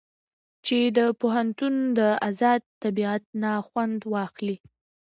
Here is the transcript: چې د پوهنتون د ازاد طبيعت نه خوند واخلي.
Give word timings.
چې 0.65 0.79
د 0.97 0.99
پوهنتون 1.19 1.75
د 1.97 1.99
ازاد 2.27 2.61
طبيعت 2.83 3.23
نه 3.41 3.51
خوند 3.67 3.99
واخلي. 4.13 4.57